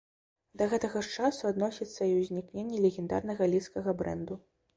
[0.61, 4.41] Да гэтага ж часу адносіцца і ўзнікненне легендарнага лідскага брэнду.